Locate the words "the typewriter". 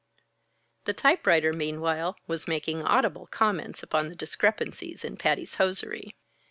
0.85-1.53